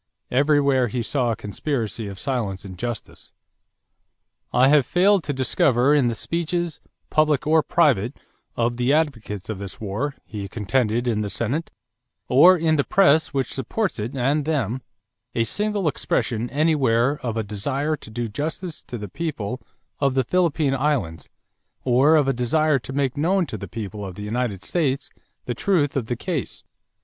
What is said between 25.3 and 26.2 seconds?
the truth of the